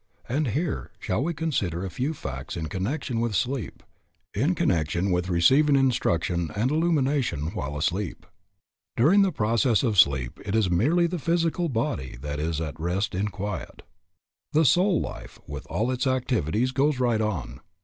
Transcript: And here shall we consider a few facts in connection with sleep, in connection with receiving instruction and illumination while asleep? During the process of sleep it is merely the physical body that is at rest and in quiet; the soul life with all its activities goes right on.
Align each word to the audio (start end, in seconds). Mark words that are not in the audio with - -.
And 0.27 0.47
here 0.47 0.89
shall 0.97 1.23
we 1.23 1.35
consider 1.35 1.85
a 1.85 1.91
few 1.91 2.15
facts 2.15 2.57
in 2.57 2.69
connection 2.69 3.19
with 3.19 3.35
sleep, 3.35 3.83
in 4.33 4.55
connection 4.55 5.11
with 5.11 5.29
receiving 5.29 5.75
instruction 5.75 6.49
and 6.55 6.71
illumination 6.71 7.51
while 7.53 7.77
asleep? 7.77 8.25
During 8.97 9.21
the 9.21 9.31
process 9.31 9.83
of 9.83 9.99
sleep 9.99 10.39
it 10.43 10.55
is 10.55 10.71
merely 10.71 11.05
the 11.05 11.19
physical 11.19 11.69
body 11.69 12.17
that 12.19 12.39
is 12.39 12.59
at 12.59 12.79
rest 12.79 13.13
and 13.13 13.25
in 13.25 13.27
quiet; 13.27 13.83
the 14.53 14.65
soul 14.65 14.99
life 14.99 15.37
with 15.45 15.67
all 15.67 15.91
its 15.91 16.07
activities 16.07 16.71
goes 16.71 16.99
right 16.99 17.21
on. 17.21 17.59